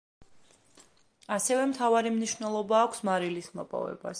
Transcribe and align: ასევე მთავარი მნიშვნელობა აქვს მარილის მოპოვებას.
ასევე 1.35 1.67
მთავარი 1.73 2.13
მნიშვნელობა 2.17 2.81
აქვს 2.87 3.05
მარილის 3.11 3.53
მოპოვებას. 3.61 4.09